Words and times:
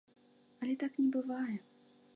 Але 0.63 0.73
так 0.85 0.97
не 1.03 1.07
бывае. 1.19 1.57